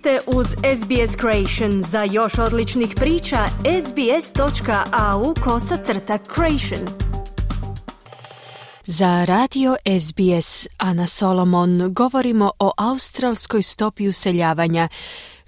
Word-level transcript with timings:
ste 0.00 0.18
uz 0.26 0.46
SBS 0.46 1.16
Creation. 1.20 1.82
Za 1.82 2.02
još 2.02 2.38
odličnih 2.38 2.94
priča, 2.96 3.46
sbs.au 3.86 5.34
kosacrta 5.44 6.18
creation. 6.34 6.88
Za 8.84 9.24
radio 9.24 9.76
SBS 10.00 10.66
Ana 10.78 11.06
Solomon 11.06 11.94
govorimo 11.94 12.50
o 12.58 12.72
australskoj 12.76 13.62
stopi 13.62 14.08
useljavanja 14.08 14.88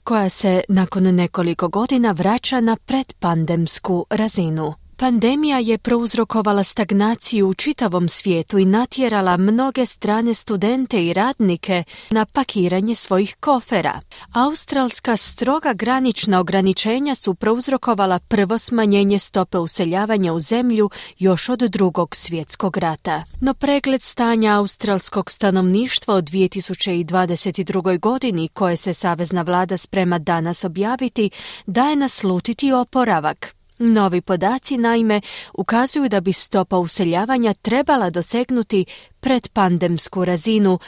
koja 0.04 0.28
se 0.28 0.62
nakon 0.68 1.02
nekoliko 1.02 1.68
godina 1.68 2.12
vraća 2.12 2.60
na 2.60 2.76
predpandemsku 2.76 4.06
razinu. 4.10 4.81
Pandemija 4.96 5.58
je 5.58 5.78
prouzrokovala 5.78 6.64
stagnaciju 6.64 7.48
u 7.48 7.54
čitavom 7.54 8.08
svijetu 8.08 8.58
i 8.58 8.64
natjerala 8.64 9.36
mnoge 9.36 9.86
strane 9.86 10.34
studente 10.34 11.06
i 11.06 11.12
radnike 11.12 11.84
na 12.10 12.26
pakiranje 12.26 12.94
svojih 12.94 13.36
kofera. 13.40 14.00
Australska 14.32 15.16
stroga 15.16 15.72
granična 15.72 16.40
ograničenja 16.40 17.14
su 17.14 17.34
prouzrokovala 17.34 18.18
prvo 18.18 18.58
smanjenje 18.58 19.18
stope 19.18 19.58
useljavanja 19.58 20.32
u 20.32 20.40
zemlju 20.40 20.90
još 21.18 21.48
od 21.48 21.58
drugog 21.58 22.16
svjetskog 22.16 22.76
rata. 22.76 23.24
No 23.40 23.54
pregled 23.54 24.02
stanja 24.02 24.52
australskog 24.52 25.30
stanovništva 25.30 26.14
od 26.14 26.24
2022. 26.24 28.00
godini 28.00 28.48
koje 28.48 28.76
se 28.76 28.94
Savezna 28.94 29.42
vlada 29.42 29.76
sprema 29.76 30.18
danas 30.18 30.64
objaviti 30.64 31.30
daje 31.66 31.96
naslutiti 31.96 32.72
oporavak. 32.72 33.61
Novi 33.82 34.20
podaci 34.20 34.76
naime 34.76 35.20
ukazuju 35.54 36.08
da 36.08 36.20
bi 36.20 36.32
stopa 36.32 36.78
useljavanja 36.78 37.52
trebala 37.52 38.10
dosegnuti 38.10 38.84
predpandemsku 39.20 40.24
razinu 40.24 40.78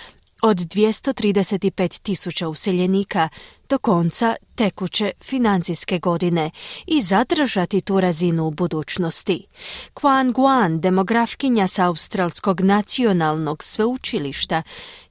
od 0.44 0.56
235 0.56 2.02
tisuća 2.02 2.48
useljenika 2.48 3.28
do 3.68 3.78
konca 3.78 4.36
tekuće 4.54 5.12
financijske 5.22 5.98
godine 5.98 6.50
i 6.86 7.00
zadržati 7.00 7.80
tu 7.80 8.00
razinu 8.00 8.46
u 8.46 8.50
budućnosti. 8.50 9.46
Quan 9.94 10.32
Guan, 10.32 10.80
demografkinja 10.80 11.68
sa 11.68 11.86
Australskog 11.86 12.60
nacionalnog 12.60 13.62
sveučilišta, 13.62 14.62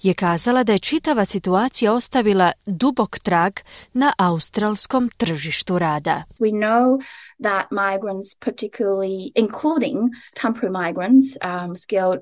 je 0.01 0.13
kazala 0.13 0.63
da 0.63 0.71
je 0.71 0.79
čitava 0.79 1.25
situacija 1.25 1.93
ostavila 1.93 2.51
dubok 2.65 3.19
trag 3.19 3.53
na 3.93 4.13
australskom 4.17 5.09
tržištu 5.17 5.79
rada. 5.79 6.23
We 6.39 6.51
know 6.51 7.01
that 7.43 7.65
migrants, 7.71 8.35
particularly 8.39 9.31
including 9.35 9.97
temporary 10.41 10.85
migrants, 10.85 11.27
um, 11.43 11.77
skilled 11.77 12.19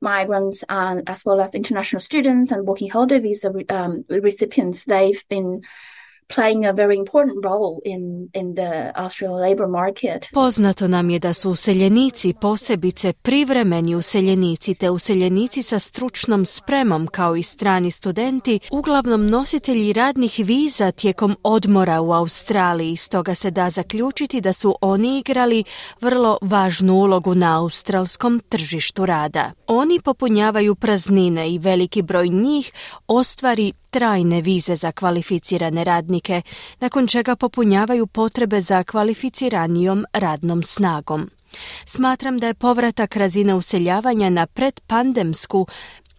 migrants 0.00 0.64
and 0.68 1.08
as 1.08 1.24
well 1.24 1.40
as 1.40 1.54
international 1.54 2.00
students 2.00 2.50
and 2.52 2.66
working 2.66 2.90
holiday 2.90 3.18
visa 3.18 3.52
um, 3.68 4.04
recipients, 4.08 4.84
they've 4.84 5.24
been 5.28 5.62
playing 6.34 6.66
a 6.66 6.72
very 6.72 6.96
important 6.96 7.44
role 7.44 7.80
in, 7.84 8.28
in 8.34 8.54
the 8.54 8.92
Australian 8.94 9.40
labor 9.40 9.66
market. 9.66 10.26
Poznato 10.32 10.88
nam 10.88 11.10
je 11.10 11.18
da 11.18 11.32
su 11.32 11.50
useljenici, 11.50 12.34
posebice 12.40 13.12
privremeni 13.12 13.94
useljenici 13.94 14.74
te 14.74 14.90
useljenici 14.90 15.62
sa 15.62 15.78
stručnom 15.78 16.46
spremom 16.46 17.06
kao 17.06 17.36
i 17.36 17.42
strani 17.42 17.90
studenti, 17.90 18.60
uglavnom 18.70 19.26
nositelji 19.26 19.92
radnih 19.92 20.40
viza 20.44 20.90
tijekom 20.90 21.36
odmora 21.42 22.00
u 22.00 22.12
Australiji, 22.12 22.96
stoga 22.96 23.34
se 23.34 23.50
da 23.50 23.70
zaključiti 23.70 24.40
da 24.40 24.52
su 24.52 24.74
oni 24.80 25.18
igrali 25.18 25.64
vrlo 26.00 26.38
važnu 26.42 26.94
ulogu 26.94 27.34
na 27.34 27.58
australskom 27.58 28.40
tržištu 28.48 29.06
rada. 29.06 29.52
Oni 29.66 30.00
popunjavaju 30.00 30.74
praznine 30.74 31.50
i 31.50 31.58
veliki 31.58 32.02
broj 32.02 32.28
njih 32.28 32.72
ostvari 33.06 33.72
trajne 33.90 34.40
vize 34.40 34.76
za 34.76 34.92
kvalificirane 34.92 35.84
radnike, 35.84 36.42
nakon 36.80 37.06
čega 37.06 37.36
popunjavaju 37.36 38.06
potrebe 38.06 38.60
za 38.60 38.82
kvalificiranijom 38.82 40.04
radnom 40.12 40.62
snagom. 40.62 41.30
Smatram 41.84 42.38
da 42.38 42.46
je 42.46 42.54
povratak 42.54 43.16
razine 43.16 43.54
useljavanja 43.54 44.30
na 44.30 44.46
predpandemsku 44.46 45.66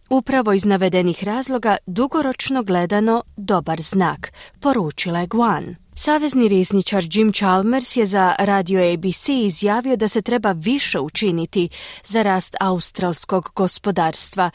upravo 0.09 0.53
iz 0.53 0.65
navedenih 0.65 1.23
razloga 1.23 1.77
dugoročno 1.85 2.63
gledano 2.63 3.23
dobar 3.37 3.81
znak, 3.81 4.33
poručila 4.59 5.19
je 5.19 5.27
Guan. 5.27 5.75
Savezni 5.95 6.47
rizničar 6.47 7.03
Jim 7.11 7.33
Chalmers 7.33 7.97
je 7.97 8.05
za 8.05 8.35
radio 8.39 8.93
ABC 8.93 9.29
izjavio 9.29 9.95
da 9.95 10.07
se 10.07 10.21
treba 10.21 10.51
više 10.51 10.99
učiniti 10.99 11.69
za 12.03 12.21
rast 12.21 12.55
australskog 12.59 13.51
gospodarstva, 13.55 14.49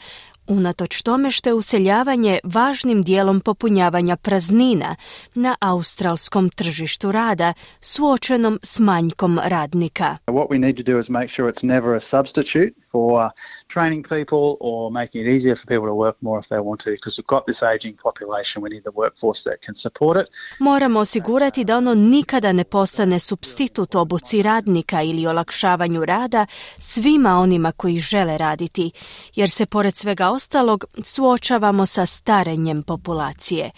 unatoč 0.47 1.01
tome 1.01 1.31
što 1.31 1.49
je 1.49 1.53
useljavanje 1.53 2.39
važnim 2.43 3.03
dijelom 3.03 3.39
popunjavanja 3.39 4.15
praznina 4.15 4.95
na 5.35 5.55
australskom 5.59 6.49
tržištu 6.49 7.11
rada 7.11 7.53
suočenom 7.81 8.59
s 8.63 8.79
manjkom 8.79 9.39
radnika. 9.43 10.17
What 10.27 10.47
we 10.49 10.59
need 10.59 10.77
to 10.77 10.83
do 10.91 10.99
is 10.99 11.09
make 11.09 11.27
sure 11.27 11.51
it's 11.51 11.67
never 11.67 11.95
a 11.95 11.99
substitute 11.99 12.73
for 12.91 13.29
training 13.73 14.05
people 14.07 14.55
or 14.59 14.91
making 14.91 15.27
it 15.27 15.27
easier 15.35 15.55
for 15.55 15.65
people 15.65 15.87
to 15.91 15.95
work 16.05 16.15
more 16.21 16.39
if 16.39 16.47
they 16.47 16.59
want 16.59 16.79
to 16.83 16.89
because 16.89 17.21
we've 17.21 17.35
got 17.35 17.43
this 17.45 17.61
aging 17.63 17.97
population 18.03 18.63
we 18.63 18.69
need 18.69 18.83
the 18.83 18.95
workforce 18.95 19.49
that 19.49 19.57
can 19.65 19.75
support 19.75 20.17
it. 20.21 20.27
Moramo 20.59 20.99
osigurati 20.99 21.63
da 21.63 21.77
ono 21.77 21.93
nikada 21.93 22.51
ne 22.51 22.63
postane 22.63 23.19
substitut 23.19 23.95
obuci 23.95 24.41
radnika 24.41 25.01
ili 25.01 25.27
olakšavanju 25.27 26.05
rada 26.05 26.45
svima 26.79 27.39
onima 27.39 27.71
koji 27.71 27.99
žele 27.99 28.37
raditi 28.37 28.91
jer 29.35 29.49
se 29.49 29.65
pored 29.65 29.95
svega 29.95 30.29
ostalog 30.35 30.85
suočavamo 31.03 31.85
sa 31.85 32.05
starenjem 32.05 32.83
populacije. 32.83 33.71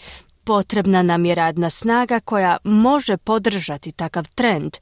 Potrebna 0.44 1.04
nam 1.04 1.26
je 1.26 1.36
radna 1.36 1.70
snaga 1.70 2.20
koja 2.20 2.58
može 2.64 3.18
podržati 3.18 3.92
takav 3.92 4.28
trend, 4.36 4.78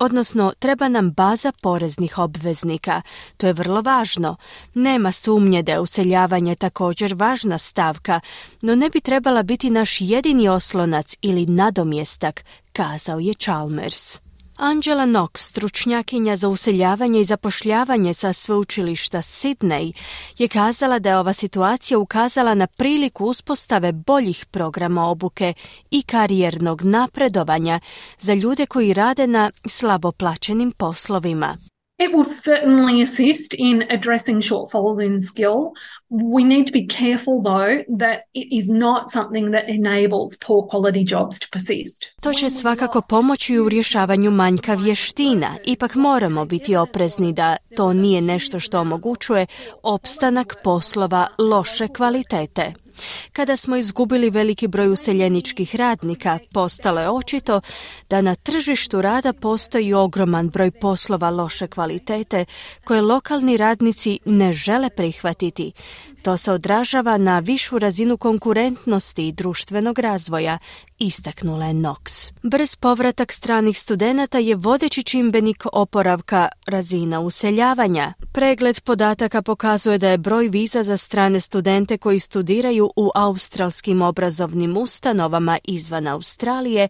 odnosno 0.00 0.52
treba 0.58 0.88
nam 0.88 1.10
baza 1.10 1.52
poreznih 1.62 2.18
obveznika. 2.18 3.02
To 3.36 3.46
je 3.46 3.52
vrlo 3.52 3.82
važno. 3.82 4.36
Nema 4.74 5.12
sumnje 5.12 5.62
da 5.62 5.72
je 5.72 5.80
useljavanje 5.80 6.54
također 6.54 7.14
važna 7.14 7.58
stavka, 7.58 8.20
no 8.60 8.74
ne 8.74 8.90
bi 8.90 9.00
trebala 9.00 9.42
biti 9.42 9.70
naš 9.70 10.00
jedini 10.00 10.48
oslonac 10.48 11.14
ili 11.22 11.46
nadomjestak, 11.46 12.44
kazao 12.72 13.18
je 13.18 13.34
Chalmers. 13.34 14.23
Angela 14.56 15.06
Knox, 15.06 15.28
stručnjakinja 15.34 16.36
za 16.36 16.48
useljavanje 16.48 17.20
i 17.20 17.24
zapošljavanje 17.24 18.14
sa 18.14 18.32
sveučilišta 18.32 19.18
Sydney, 19.18 19.92
je 20.38 20.48
kazala 20.48 20.98
da 20.98 21.10
je 21.10 21.18
ova 21.18 21.32
situacija 21.32 21.98
ukazala 21.98 22.54
na 22.54 22.66
priliku 22.66 23.24
uspostave 23.24 23.92
boljih 23.92 24.46
programa 24.46 25.04
obuke 25.04 25.54
i 25.90 26.02
karijernog 26.02 26.82
napredovanja 26.82 27.80
za 28.18 28.34
ljude 28.34 28.66
koji 28.66 28.94
rade 28.94 29.26
na 29.26 29.50
slabo 29.66 30.12
plaćenim 30.12 30.72
poslovima. 30.72 31.56
It 31.98 32.12
will 32.12 32.24
certainly 32.24 33.02
assist 33.02 33.54
in 33.54 33.84
addressing 33.90 34.40
shortfalls 34.40 34.98
in 34.98 35.20
skill. 35.20 35.72
We 36.10 36.44
need 36.44 36.66
to 36.66 36.72
be 36.72 36.86
careful 36.86 37.42
though 37.42 37.84
that 37.98 38.18
it 38.34 38.48
is 38.58 38.68
not 38.68 39.10
something 39.10 39.52
that 39.52 39.64
enables 39.68 40.36
poor 40.46 40.68
quality 40.68 41.04
jobs 41.06 41.38
to 41.38 41.46
persist. 41.52 42.04
To 42.20 42.32
će 42.32 42.50
svakako 42.50 43.02
pomoći 43.08 43.58
u 43.58 43.68
rješavanju 43.68 44.30
manjka 44.30 44.74
vještina. 44.74 45.56
Ipak 45.64 45.94
moramo 45.94 46.44
biti 46.44 46.76
oprezni 46.76 47.32
da 47.32 47.56
to 47.76 47.92
nije 47.92 48.20
nešto 48.20 48.60
što 48.60 48.80
omogućuje 48.80 49.46
opstanak 49.82 50.56
poslova 50.64 51.26
loše 51.38 51.88
kvalitete. 51.88 52.83
Kada 53.32 53.56
smo 53.56 53.76
izgubili 53.76 54.30
veliki 54.30 54.66
broj 54.66 54.88
useljeničkih 54.88 55.76
radnika, 55.76 56.38
postalo 56.52 57.00
je 57.00 57.10
očito 57.10 57.60
da 58.10 58.20
na 58.20 58.34
tržištu 58.34 59.02
rada 59.02 59.32
postoji 59.32 59.94
ogroman 59.94 60.48
broj 60.48 60.70
poslova 60.70 61.30
loše 61.30 61.66
kvalitete 61.66 62.44
koje 62.84 63.02
lokalni 63.02 63.56
radnici 63.56 64.18
ne 64.24 64.52
žele 64.52 64.90
prihvatiti. 64.90 65.72
To 66.22 66.36
se 66.36 66.52
odražava 66.52 67.16
na 67.18 67.38
višu 67.38 67.78
razinu 67.78 68.16
konkurentnosti 68.16 69.28
i 69.28 69.32
društvenog 69.32 69.98
razvoja, 69.98 70.58
istaknula 70.98 71.66
je 71.66 71.72
Knox. 71.72 72.32
Brz 72.42 72.76
povratak 72.76 73.32
stranih 73.32 73.78
studenata 73.78 74.38
je 74.38 74.56
vodeći 74.56 75.02
čimbenik 75.02 75.64
oporavka 75.72 76.48
razina 76.66 77.20
useljavanja. 77.20 78.12
Pregled 78.32 78.80
podataka 78.80 79.42
pokazuje 79.42 79.98
da 79.98 80.08
je 80.08 80.18
broj 80.18 80.48
viza 80.48 80.82
za 80.82 80.96
strane 80.96 81.40
studente 81.40 81.98
koji 81.98 82.20
studiraju 82.20 82.90
u 82.96 83.10
australskim 83.14 84.02
obrazovnim 84.02 84.76
ustanovama 84.76 85.58
izvan 85.64 86.06
Australije 86.06 86.88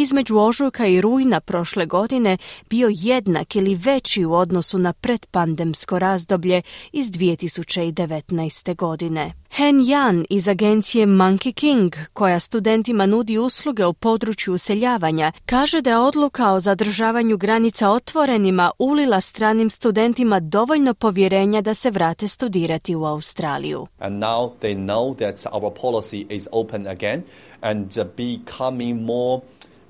između 0.00 0.38
ožujka 0.38 0.86
i 0.86 1.00
rujna 1.00 1.40
prošle 1.40 1.86
godine 1.86 2.36
bio 2.70 2.88
jednak 2.92 3.56
ili 3.56 3.74
veći 3.74 4.24
u 4.24 4.34
odnosu 4.34 4.78
na 4.78 4.92
predpandemsko 4.92 5.98
razdoblje 5.98 6.62
iz 6.92 7.10
2019. 7.10 8.76
godine. 8.76 9.32
Hen 9.50 9.76
Yan 9.80 10.24
iz 10.30 10.48
agencije 10.48 11.06
Monkey 11.06 11.52
King, 11.52 11.94
koja 12.12 12.40
studentima 12.40 13.06
nudi 13.06 13.38
usluge 13.38 13.86
u 13.86 13.92
području 13.92 14.54
useljavanja, 14.54 15.32
kaže 15.46 15.80
da 15.80 15.90
je 15.90 15.98
odluka 15.98 16.52
o 16.52 16.60
zadržavanju 16.60 17.36
granica 17.36 17.90
otvorenima 17.90 18.70
ulila 18.78 19.20
stranim 19.20 19.70
studentima 19.70 20.40
dovoljno 20.40 20.94
povjerenja 20.94 21.60
da 21.60 21.74
se 21.74 21.90
vrate 21.90 22.28
studirati 22.28 22.94
u 22.94 23.04
Australiju. 23.04 23.86
And 23.98 24.22
now 24.22 24.50
they 24.60 24.76
know 24.76 25.14
that 25.16 25.52
our 25.52 25.72
policy 25.82 26.26
is 26.34 26.48
open 26.52 26.86
again 26.86 27.22
and 27.60 27.92
becoming 28.16 29.02
more 29.02 29.40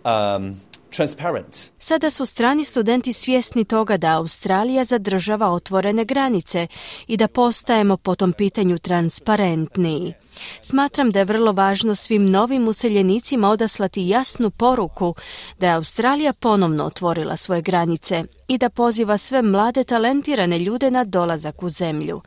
um, 0.04 0.60
transparent. 0.96 1.70
Sada 1.78 2.10
su 2.10 2.26
strani 2.26 2.64
studenti 2.64 3.12
svjesni 3.12 3.64
toga 3.64 3.96
da 3.96 4.16
Australija 4.16 4.84
zadržava 4.84 5.50
otvorene 5.50 6.04
granice 6.04 6.66
i 7.06 7.16
da 7.16 7.28
postajemo 7.28 7.96
po 7.96 8.14
tom 8.14 8.32
pitanju 8.32 8.78
transparentniji. 8.78 10.14
Smatram 10.62 11.10
da 11.10 11.18
je 11.18 11.24
vrlo 11.24 11.52
važno 11.52 11.94
svim 11.94 12.30
novim 12.30 12.68
useljenicima 12.68 13.50
odaslati 13.50 14.08
jasnu 14.08 14.50
poruku 14.50 15.14
da 15.58 15.66
je 15.66 15.74
Australija 15.74 16.32
ponovno 16.32 16.84
otvorila 16.84 17.36
svoje 17.36 17.62
granice 17.62 18.24
i 18.48 18.58
da 18.58 18.70
poziva 18.70 19.18
sve 19.18 19.42
mlade 19.42 19.84
talentirane 19.84 20.58
ljude 20.58 20.90
na 20.90 21.04
dolazak 21.04 21.62
u 21.62 21.68
zemlju. 21.68 22.20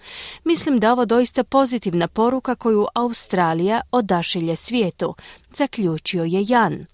Mislim 0.44 0.80
da 0.80 0.92
ovo 0.92 1.06
doista 1.06 1.44
pozitivna 1.44 2.08
poruka 2.08 2.56
koju 2.56 2.88
Australija 2.94 3.82
odašilje 3.92 4.56
svijetu, 4.56 5.16
zaključio 5.54 6.24
je 6.24 6.46
Jan. 6.48 6.86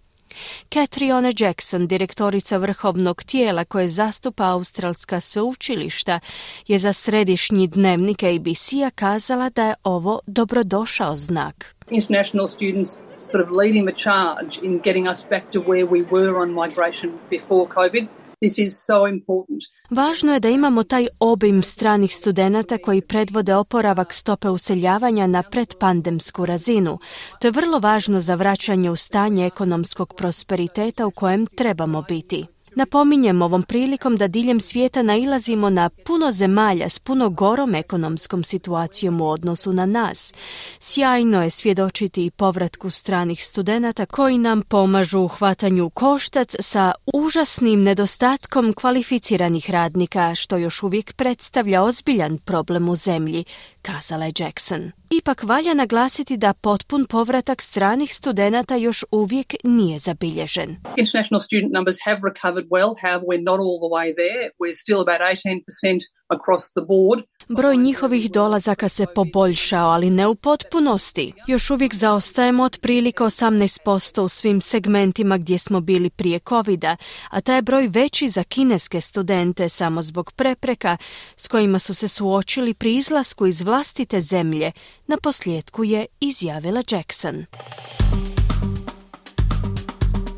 Catriona 0.73 1.31
Jackson, 1.37 1.87
direktorica 1.87 2.57
vrhovnog 2.57 3.23
tijela 3.23 3.65
koje 3.65 3.89
zastupa 3.89 4.43
australska 4.43 5.19
sveučilišta, 5.19 6.19
je 6.67 6.79
za 6.79 6.93
središnji 6.93 7.67
dnevnik 7.67 8.23
ABC-a 8.23 8.89
kazala 8.95 9.49
da 9.49 9.67
je 9.67 9.75
ovo 9.83 10.19
dobrodošao 10.27 11.15
znak. 11.15 11.75
International 11.89 12.47
students 12.47 12.97
sort 13.31 13.43
of 13.43 13.51
leading 13.51 13.87
the 13.87 13.95
charge 13.95 14.59
in 14.63 14.79
getting 14.83 15.07
us 15.07 15.25
back 15.29 15.51
to 15.51 15.59
where 15.59 15.85
we 15.85 16.05
were 16.11 16.35
on 16.41 16.49
migration 16.53 17.11
before 17.29 17.67
COVID. 17.67 18.07
This 18.41 18.57
is 18.59 18.73
so 18.85 19.07
important. 19.09 19.63
Važno 19.89 20.33
je 20.33 20.39
da 20.39 20.49
imamo 20.49 20.83
taj 20.83 21.07
obim 21.19 21.63
stranih 21.63 22.15
studenata 22.15 22.77
koji 22.77 23.01
predvode 23.01 23.55
oporavak 23.55 24.13
stope 24.13 24.49
useljavanja 24.49 25.27
na 25.27 25.43
predpandemsku 25.43 26.45
razinu. 26.45 26.99
To 27.39 27.47
je 27.47 27.51
vrlo 27.51 27.79
važno 27.79 28.21
za 28.21 28.35
vraćanje 28.35 28.91
u 28.91 28.95
stanje 28.95 29.45
ekonomskog 29.45 30.13
prosperiteta 30.13 31.07
u 31.07 31.11
kojem 31.11 31.45
trebamo 31.45 32.01
biti. 32.01 32.45
Napominjem 32.77 33.41
ovom 33.41 33.63
prilikom 33.63 34.17
da 34.17 34.27
diljem 34.27 34.59
svijeta 34.59 35.03
nailazimo 35.03 35.69
na 35.69 35.89
puno 35.89 36.31
zemalja 36.31 36.89
s 36.89 36.99
puno 36.99 37.29
gorom 37.29 37.75
ekonomskom 37.75 38.43
situacijom 38.43 39.21
u 39.21 39.29
odnosu 39.29 39.73
na 39.73 39.85
nas. 39.85 40.33
Sjajno 40.79 41.43
je 41.43 41.49
svjedočiti 41.49 42.25
i 42.25 42.31
povratku 42.31 42.89
stranih 42.89 43.45
studenata 43.45 44.05
koji 44.05 44.37
nam 44.37 44.61
pomažu 44.61 45.19
u 45.19 45.27
hvatanju 45.27 45.89
koštac 45.89 46.55
sa 46.59 46.91
užasnim 47.13 47.81
nedostatkom 47.81 48.73
kvalificiranih 48.73 49.69
radnika, 49.69 50.35
što 50.35 50.57
još 50.57 50.83
uvijek 50.83 51.13
predstavlja 51.13 51.83
ozbiljan 51.83 52.37
problem 52.37 52.89
u 52.89 52.95
zemlji, 52.95 53.43
kazala 53.81 54.25
je 54.25 54.33
Jackson. 54.39 54.91
Ipak 55.09 55.43
valja 55.43 55.73
naglasiti 55.73 56.37
da 56.37 56.53
potpun 56.53 57.05
povratak 57.05 57.61
stranih 57.61 58.15
studenata 58.15 58.75
još 58.75 59.05
uvijek 59.11 59.53
nije 59.63 59.99
zabilježen. 59.99 60.77
International 60.95 61.39
student 61.39 61.73
numbers 61.73 61.97
have 62.05 62.19
recovered 62.23 62.66
well, 62.71 62.93
however 63.03 63.25
we're 63.29 63.43
not 63.51 63.59
all 63.59 63.79
the 63.85 63.91
way 63.97 64.07
there. 64.23 64.43
We're 64.59 64.79
still 64.83 65.01
about 65.05 65.21
18% 65.21 65.99
across 66.29 66.63
the 66.75 66.85
board. 66.87 67.19
Broj 67.49 67.77
njihovih 67.77 68.31
dolazaka 68.31 68.89
se 68.89 69.05
poboljšao, 69.15 69.89
ali 69.89 70.09
ne 70.09 70.27
u 70.27 70.35
potpunosti. 70.35 71.33
Još 71.47 71.69
uvijek 71.69 71.93
zaostajemo 71.93 72.63
otprilike 72.63 73.23
18% 73.23 74.21
u 74.21 74.27
svim 74.27 74.61
segmentima 74.61 75.37
gdje 75.37 75.57
smo 75.57 75.79
bili 75.81 76.09
prije 76.09 76.39
covid 76.39 76.85
a 77.29 77.41
taj 77.41 77.57
je 77.57 77.61
broj 77.61 77.87
veći 77.87 78.27
za 78.27 78.43
kineske 78.43 79.01
studente 79.01 79.69
samo 79.69 80.01
zbog 80.01 80.31
prepreka 80.31 80.97
s 81.35 81.47
kojima 81.47 81.79
su 81.79 81.93
se 81.93 82.07
suočili 82.07 82.73
pri 82.73 82.95
izlasku 82.95 83.47
iz 83.47 83.61
vlastite 83.61 84.21
zemlje, 84.21 84.71
na 85.07 85.17
posljedku 85.23 85.83
je 85.83 86.05
izjavila 86.19 86.81
Jackson. 86.91 87.45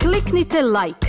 Kliknite 0.01 0.61
like, 0.61 1.08